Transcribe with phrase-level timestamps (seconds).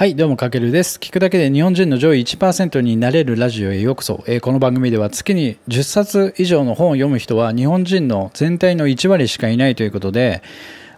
[0.00, 0.98] はい、どうも、かけるです。
[0.98, 4.24] 聞くだけで日本人の上位1%になれるラジオへようこそ。
[4.26, 10.42] えーこの番組では月に10冊以上の本を読む人は日本人の全体の1割しかいないということで、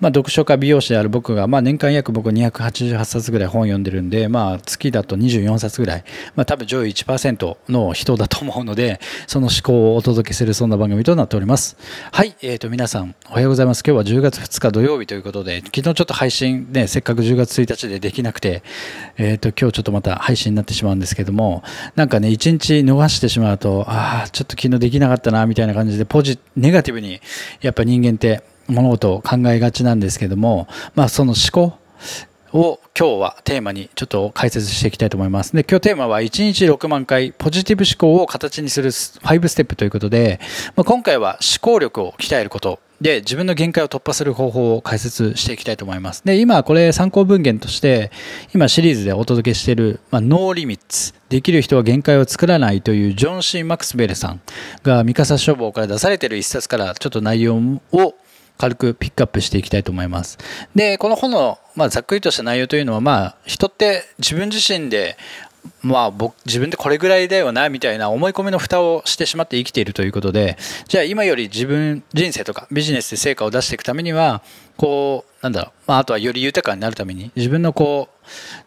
[0.00, 6.04] まあ、読書家美容師である僕が、まあ、年間約僕288冊ぐらい本読んでるんで、まあ、月だと24冊ぐらい、
[6.34, 11.76] まあ、多分上位1%の人だと思うので、その思考をお届けするそんな番組となっております。
[12.12, 13.82] はい、えーと、皆さん、おはようございます。
[13.86, 18.62] 今日は10月2日土曜日ということで、昨日ちょっと配信ね、せっかく10月1日でできなくて、
[19.16, 21.62] えーと、今日ちょっとまた配信になってしまうんですけども、
[21.94, 27.20] なんかね、1日逃してしまうと、ああ、ちょっと昨日できなかったな、みたいな感じで、ポジ、ネガティブに、
[27.62, 31.78] やっぱ人間って、物事を考えがちなんですけども、まあ、その思考
[32.52, 35.54] を今日はテーマにちょっと解説していきたいと思います。
[35.54, 40.40] で、今日テーマは1日6万回ポジティブ思考を形にする5ステップということで、
[40.74, 46.22] まあ、今回は思考力を鍛えることで自分の限界を突破する方法を解説していきたいと思います。
[46.24, 48.10] で、今これ参考文献として
[48.54, 54.40] 今シリーズでお届けしている、まあ、ノーリミッツできる人は限界を作らないというジョン・シー・マックスベルさん
[54.82, 57.56] が三笠書房から出されている一冊からちょっと内容
[57.92, 58.14] を
[58.58, 60.38] 軽くピックアップしていきたいと思います。
[60.74, 65.16] で、この本の、まあ、ざっくりとした内容というのは、まあ、人って自分自身で、
[65.82, 70.56] まあ、僕自分でこれぐらいだよなみたいな思い込みの蓋をしてしまって生きているということで
[70.88, 74.42] じゃあ今より自分人生とかビジネスで成果を出していくためには
[74.76, 78.15] こうなんだろう、まあ、あとはより豊かになるために自分のこう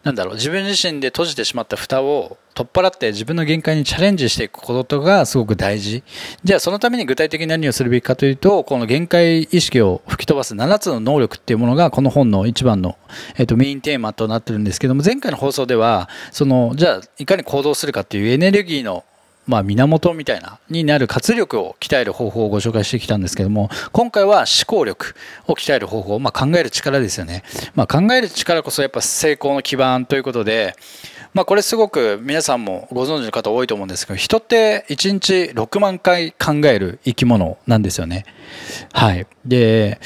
[0.02, 6.02] なんだろう自分自身で閉じてしまった蓋を取っ払って自分の限界にチャレンジしていくことがすごく大事。
[6.42, 12.96] じゃあそのために具体的に何をするべきかというとこの限界意識を吹き飛ばす7つの能力っていうものがこの本の一番の、
[13.36, 19.04] えっとメインテーマとなってるんですけども前回の放送ではそのじゃあいかに行動するかっていうエネルギーの
[19.50, 25.16] まあ、源みたいなになる活力を鍛える方法をご紹介してきたんですけども今回は思考力
[25.48, 27.42] を鍛える方法、まあ、考える力ですよね、
[27.74, 30.76] まあ、考える力こそやっぱ成功の基盤ということで、
[31.34, 38.24] まあ、これすごく皆さんもご存知の方多いと思うんですけど人って1日6万回考える生き物なんですよね。
[38.92, 39.26] はい。
[39.44, 40.00] で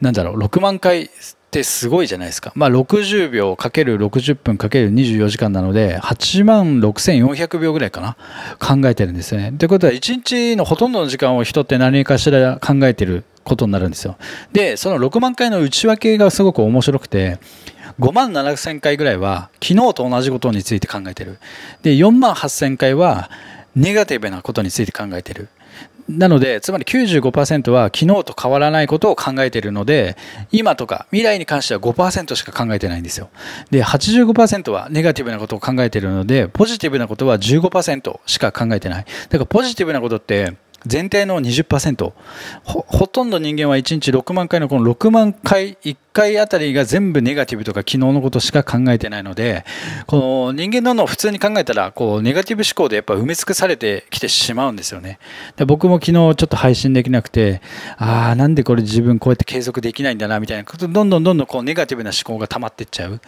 [0.00, 1.10] なんだろう6万回
[1.48, 2.52] ってすごいじゃないですか。
[2.54, 8.16] まあ、60秒かける60分かける24時間なので、8万6400秒ぐらいかな。
[8.58, 9.52] 考えてるんですよね。
[9.52, 14.18] ということは、1日のほとんどの時間を人って何かしら考えてることになるんですよ。
[14.52, 17.38] で、その6万回の内訳がすごく面白くて、
[17.98, 21.38] 5万7000回ぐらいは昨日と同じことについて考えてる。
[21.82, 23.30] で、4万8000回は
[23.74, 25.48] ネガティブなことについて考えてる。
[26.08, 30.16] なので、つまり95%は昨日と変わらないことを考えているので、
[30.50, 33.28] 今とか未来に関しては5%しか考えてないんですよ。
[33.70, 39.04] で、85%はネガティブなことを考えているので、ポジティブなことは15%しか考えてない。
[39.28, 40.54] だからポジティブなことって、
[40.86, 42.12] 全体の20%
[42.62, 49.64] ほほとんど人間は1日6万回のこの6万回1回あたりが全部ネガティブとか昨日のことしか考えてないので
[50.06, 55.18] この人間の脳普通に考えたらこうネガティブ思考でやっぱ埋め尽くされてきてしまうんですよね。
[55.56, 57.60] で僕も昨日ちょっと配信できなくて
[57.96, 63.20] ああなんでこれ自分こうやって継続できないんだなみたいなことどんどんどんどんこうネガティブな思考が溜まっていっちゃう。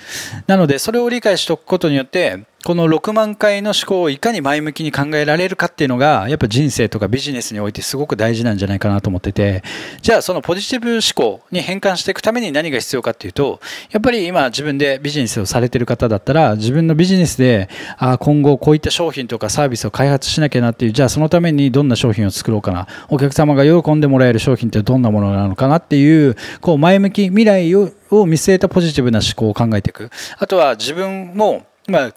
[0.46, 9.62] なのでそれを理解しておくことによってこの6万回の思考をいかに前向きに考えられるかっていうのが、やっぱ人生とかビジネスにおいてすごく大事なんじゃないかなと思ってて、
[10.02, 13.60] じゃあそのポジティブ思考に変換していくために何が必要かっていうと、
[13.90, 30.10] やっぱり今自分でビジネスをされてる方だったら、自分のビジネスで、あ今後こういった商品とかサービスを開発しなきゃなっていう、じゃあそのためにどんな商品を作ろうかな、お客様が喜んでもらえる商品ってどんなものなのかなっていう、こう前向き、未来をを見据えたポジティブな思考を考えていく。
[30.38, 32.14] あとは自分も、まあ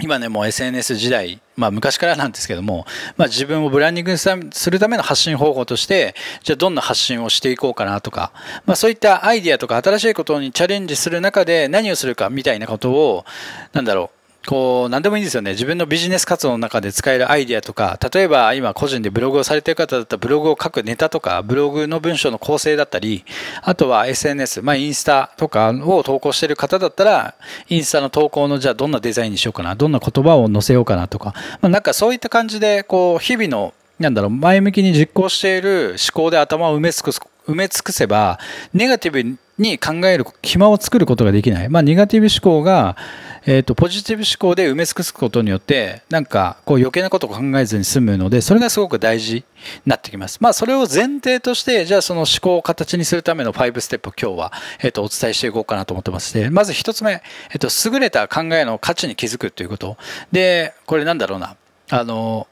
[0.00, 2.84] 今ねもう SNS 時代、まあ、昔からなんですけども、
[3.16, 8.32] まあ、自分をブランディングするための発信方法としてじゃあどんな発信をしていこうかなとか、
[8.66, 13.24] まあ、そういったアイディアとか新しいことにチャレンジする中で何をするかみたいなことを
[13.72, 15.52] なんだろうこう何でもいいんですよね。
[15.52, 23.24] 自分のビジネス活動の中で使えるアイディアとか例えば今個人でブログをされている方だったらブログを書くネタとかブログの文章の構成だったり
[23.62, 27.34] あとは SNS、まあ、インスタとかを投稿している方だったら
[27.68, 38.38] インスタの投稿のじゃあどんなデザインにしようかなどんな言葉を載せようかなとか、まあ、なんかそういった感じでこう日々のなんだろう前向きに実行している思考で頭を埋め尽くす埋め尽くせば
[38.72, 42.96] ネガティブに考える暇を作ることができない、まあ、ネガティブ思考が、
[43.46, 49.44] えーと、ポジティブ思考で埋め尽くすことによってなんかこう余計なことを考えずに済むのでそれがすごく大事に
[49.86, 59.96] なってきます、まあ、それを前提としてじゃあその思考を形にするための5ステップを今日は、えーと、お伝えしていこうかなと思ってましてまず1つ目、えーと、優れた考えの価値に気づくということ。
[60.32, 61.56] でこれなんだろうな。
[61.90, 62.48] あの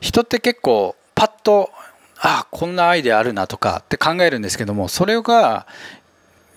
[0.00, 1.70] 人って結構パッと
[2.18, 5.66] あこんなアイデアあるなとかって考えるんですけどもそれが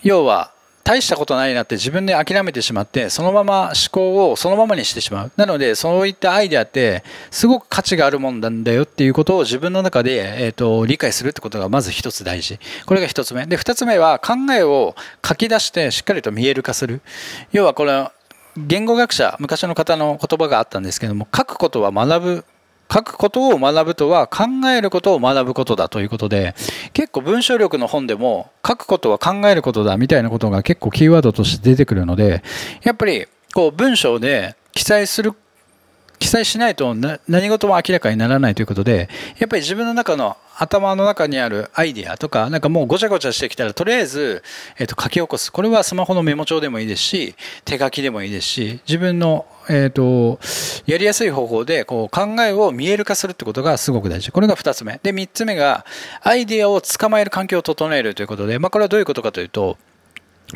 [0.01, 0.51] 要は
[0.90, 5.32] 大したことないなって自分で諦めてしまってそのまま思考をそのままにしてしまう。
[5.38, 12.58] なのでそういったアイデアってすごく価値があるもんなんだよっていうことを自分の中で、えーと、理解するってことがまず一つ大事。
[12.88, 13.46] これが一つ目。
[13.46, 17.02] で二つ目は考えを書き出してしっかりと見える化する。
[17.52, 18.10] 要はこれ
[18.58, 22.46] 言語学者昔の方の言葉があったんですけども書くことは学ぶ
[22.92, 26.56] 書くことを学ぶとは考えることを学ぶことだということで
[26.94, 32.44] 結構文章力の本でも書くことは考えることだみたいなことが結構キーワードとして出てくるので
[32.84, 35.34] やっぱりこう文章で記載する
[36.18, 44.44] 記載しないと何事も明らかにならないということでやっぱり自分の中の頭の中にあるアイディアとか、なんかもうごちゃごちゃしてきたら、とりあえず、
[44.78, 45.52] えっ、と、書き起こす。
[45.52, 50.38] これはスマホのメモ帳でもいいですし、手書きでもいいですし、自分の、えっ、と、
[50.90, 54.32] やりやすい方法で、こう、考えを見える化するってことがすごく大事。
[54.32, 55.00] これが二つ目。
[55.04, 55.86] で、三つ目が、
[56.22, 59.78] アイデアを捕まえる環境を整えるということで、まあ、これはどういうことかというと、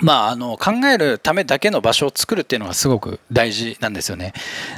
[0.01, 4.33] まあ、あの考えるためだけの場所を作るっていうのがすごく大事なんですよね。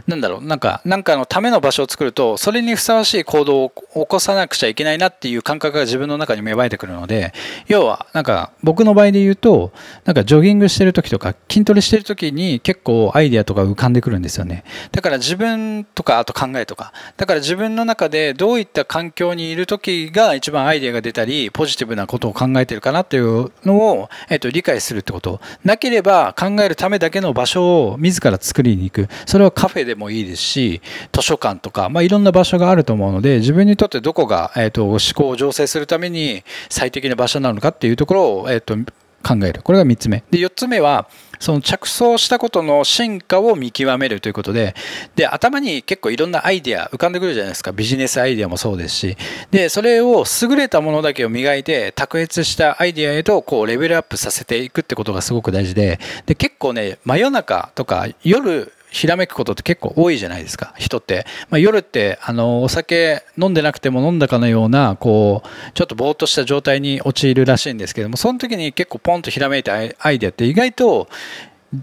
[0.07, 7.33] なんだろう、なんか、なんかのための場所を作ると、それにふさわしい行動を起こさなくちゃいけないなっていう感覚が自分の中に芽生えてくるので、
[7.67, 9.71] 要は、なんか、僕の場合で言うと、
[10.03, 14.65] なんかジョギングしてる時とか、筋トレしてる時に結構アイディアとか浮かんでくるんですよね。
[14.91, 25.39] だから自分とか、あと考えとか、だから自分の中でどういった環境にいる時が一番アイディアが出たり、ポジティブなことを考えてるかなっていうのを、えっと、理解するってこと。
[25.63, 29.07] なければ考えるためだけの場所を自ら作りに行く。
[29.27, 30.81] それはカフェでもいいですし、
[31.13, 38.91] 図書館とか、まあ、いろんな場所があると思うので、自分にとってどこが、え、ー、と、思考を醸成するために最適な場所なのかっていうところを、えっ、ー、と、
[39.25, 39.61] 考える。
[39.63, 40.23] これが3つ目。
[40.29, 41.07] で、4つ目は、
[41.39, 44.75] その着想したことの進化を見極めるということで、
[45.15, 47.71] で、頭に結構いろんなアイデア浮かんでくるじゃないですか。
[47.71, 49.17] ビジネスアイデアもそうですし。
[49.49, 61.25] で、それを優れたものだけを磨いて、卓越したアイデアへと、こう、レベルアップさせていくってことがすごく大事で、で、結構ね、真夜中とか夜、ひらめくことって結構多いじゃないですか、人って。
[61.49, 71.09] まあ、夜って、あの、お酒飲んでなくても飲んだかのような、こう、ちょっとぼーっとした状態に陥るらしいんですけども、その時に結構ポンとひらめいたアイデアって意外と、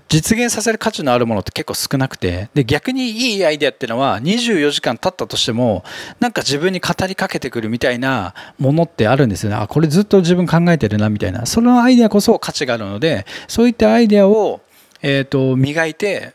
[0.09, 5.85] 実現させる価値のあるものって結構少なくてで逆にいいアイデアっていうのは24時間経ったとしても
[6.19, 9.57] なんか自分に語りかけてくるみたいなものってあるんですよね。
[9.57, 11.45] あこれずっと自分考えてるなみたいな。
[11.45, 14.63] そのアイデアこそ価値があるのでそういったアイデアを、
[15.03, 16.33] えーと磨いて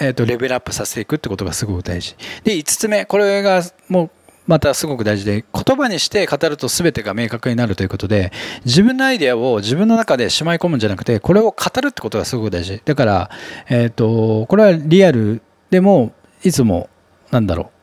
[0.00, 2.16] えー、とレベルアップさせていくってことがすごく大事。
[2.44, 4.10] で5つ目これがもう
[4.46, 8.32] またすごく大事で言葉にして語ると全てが明確になるということで
[8.64, 12.82] 自分のアイデアを自分の中でしまい込むんじゃなくてこれを語るってことがすごく大事。
[12.84, 13.30] だから、
[13.68, 16.12] えーと、これはリアルでも
[16.42, 16.88] いつも
[17.30, 17.80] なんだろう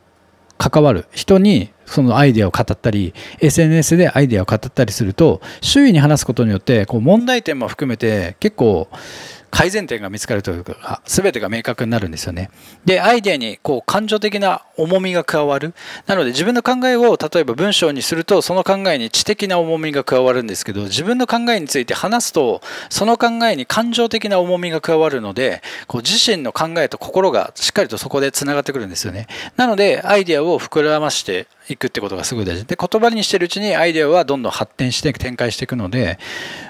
[0.58, 1.06] 関わる。
[1.12, 8.90] 人にそのアイデアを語ったり SNS でアイデアを語ったりすると周囲に話すことによってこう問題点も含めて結構
[9.50, 12.50] 改善点が見つかるというか、全てが明確になるんですよね。
[12.86, 15.74] で、アイデアにこう感情的な重みが加わる。
[16.06, 29.28] なので自分の考えを例えば文章にすると、その考えに知的な重みが加わるんですけど、自分の考えについて話すと、その考えに感情的な重みが加わるので、こう自身の考えと心がしっかりとそこでつながってくるんですよね。
[29.56, 32.66] なので、アイデアを膨らましていくってことがすごい大事。
[32.66, 36.20] で言葉にしてるうちにアイデアはどんどん発展して展開していくので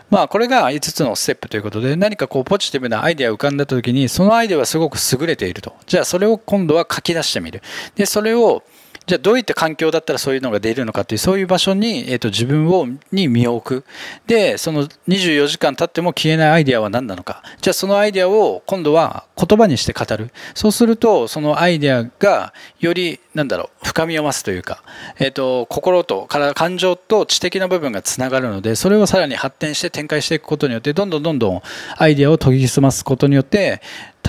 [0.10, 5.76] まあこれが5つのステップということで何かこうポジティブなアイデアが浮かんだ時にそのアイデアはすごく優れていると。
[5.86, 7.62] じゃあそれを今度は書き出してみる。
[7.96, 8.64] でそれを
[9.08, 13.86] じゃあどういった環境だったらそういうのが出るのかっていうそういう場所に、えー、と自分をに身を置く。
[14.28, 17.42] でその24時間経っても消えないアイデアは何なのか。
[17.62, 20.32] じゃあそのアイデアを今度は言葉にして語る。
[20.54, 24.84] そうするとそのアイデアがよりなんだろう深みを増すというか、
[25.20, 31.62] えーと、心とから感情と知的な部分がつながるのでそれをさらに発展して展開していくことによってどんどんどんどん
[31.98, 33.82] アイデアを研ぎ澄ますことによって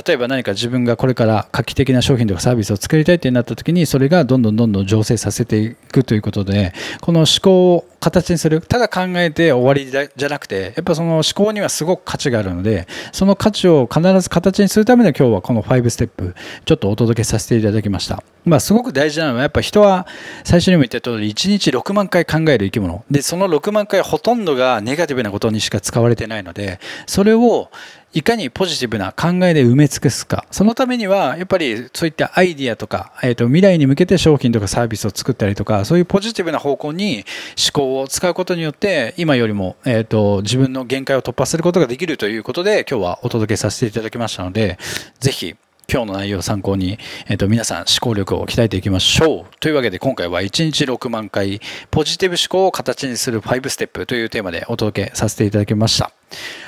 [0.06, 18.22] 例えば何か自分がこれから画期的な商品とかサービスを作りたいってなった時にそれがどんどんどんどん醸成させていくということでこの思考を形にするただ考えて終わりじゃなくてやっぱその思考にはすごく価値があるのでその価値を必ず形にするために今日はこの5ステップちょっとお届けさせていただきました。
[18.44, 20.06] まあすごく大事なのはやっぱ人は
[20.44, 23.04] 最初にも言った通り1日6万回考える生き物。
[23.10, 27.70] でその6万回ほとんどがネガティブなことにしか使われてないのでそれを
[28.14, 30.46] いかにポジティブな考えで埋め尽くすか。
[30.50, 37.24] そのためには、やっぱりそういったアイディアとか、えっ、ー、と、未来に向けて商品とかサービスを作ったりとか、そういうポジティブな方向に
[37.62, 44.78] 思考を使うことによって、今よりも、えっ、ー、と、自分の限界を突破することができるということで、今日はお届けさせていただきましたので、
[45.20, 45.54] ぜひ、
[45.90, 49.56] 今日の内容を参考に、えっ、と、皆さん思考力を鍛えていきましょう。
[49.58, 56.12] というわけで今回は1日6万回、ポジティブ思考を形にする5ステップというテーマでお届けさせていただきました。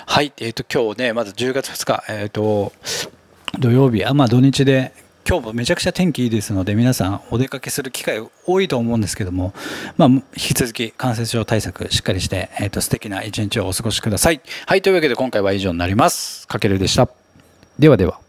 [0.07, 2.73] はい、えっ、と、今日ね、まず10月2日、えっ、と、
[3.59, 4.95] 土曜日、あ、まあ土日で
[5.29, 9.53] 今日もめちゃくちゃ天気いいですので皆さんお出かけする機会多いと思うんですけども、
[9.99, 14.41] まあ、引き続き感染症対策しっかりして、えーと、素敵な一日をお過ごしください。
[14.67, 16.49] はいというわけで今回は以上になります。
[16.49, 17.09] かけるでした。
[17.79, 18.20] ではでは。